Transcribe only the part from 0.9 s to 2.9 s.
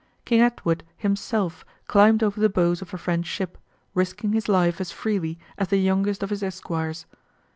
himself climbed over the bows